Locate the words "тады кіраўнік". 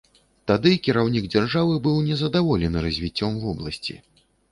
0.51-1.27